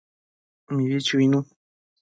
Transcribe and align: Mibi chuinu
Mibi 0.75 0.99
chuinu 1.05 1.39